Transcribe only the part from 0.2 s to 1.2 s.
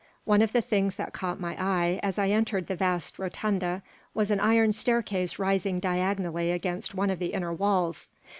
One of the things that